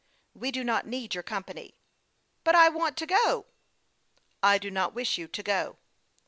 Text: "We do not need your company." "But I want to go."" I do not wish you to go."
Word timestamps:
"We 0.33 0.49
do 0.49 0.63
not 0.63 0.87
need 0.87 1.13
your 1.13 1.21
company." 1.21 1.75
"But 2.43 2.55
I 2.55 2.69
want 2.69 2.97
to 2.97 3.05
go."" 3.05 3.45
I 4.51 4.57
do 4.57 4.71
not 4.71 4.95
wish 4.95 5.19
you 5.19 5.27
to 5.27 5.43
go." 5.43 5.77